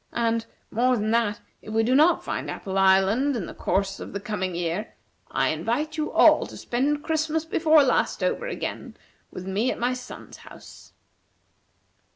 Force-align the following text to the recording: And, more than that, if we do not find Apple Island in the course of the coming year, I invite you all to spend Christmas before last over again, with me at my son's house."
And, 0.13 0.47
more 0.71 0.95
than 0.97 1.11
that, 1.11 1.41
if 1.61 1.71
we 1.75 1.83
do 1.83 1.93
not 1.93 2.23
find 2.23 2.49
Apple 2.49 2.79
Island 2.79 3.35
in 3.35 3.45
the 3.45 3.53
course 3.53 3.99
of 3.99 4.13
the 4.13 4.19
coming 4.19 4.55
year, 4.55 4.95
I 5.29 5.49
invite 5.49 5.95
you 5.95 6.11
all 6.11 6.47
to 6.47 6.57
spend 6.57 7.03
Christmas 7.03 7.45
before 7.45 7.83
last 7.83 8.23
over 8.23 8.47
again, 8.47 8.97
with 9.29 9.45
me 9.45 9.71
at 9.71 9.77
my 9.77 9.93
son's 9.93 10.37
house." 10.37 10.93